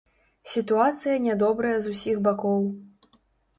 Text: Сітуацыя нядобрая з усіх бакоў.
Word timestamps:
Сітуацыя 0.53 1.19
нядобрая 1.27 1.75
з 1.85 1.93
усіх 1.97 2.25
бакоў. 2.31 2.67